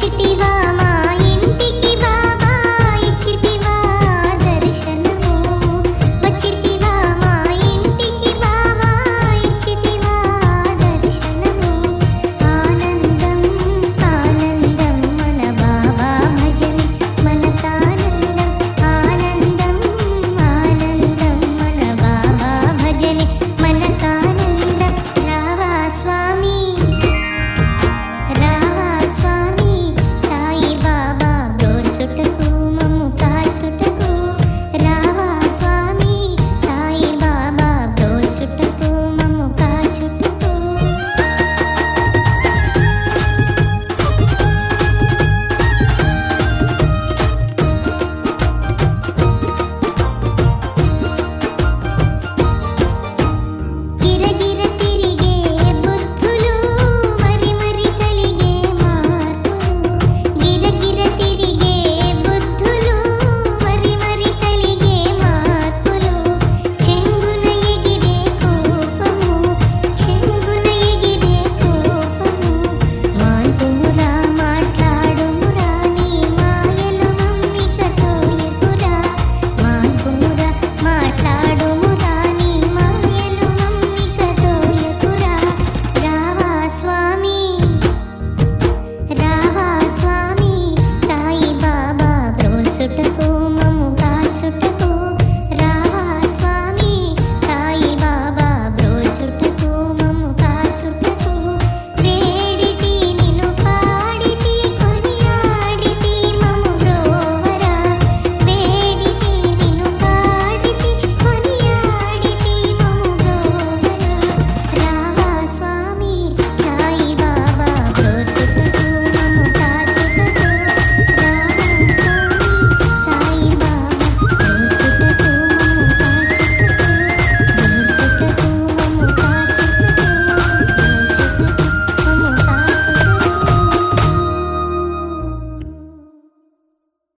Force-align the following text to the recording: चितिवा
चितिवा 0.00 0.50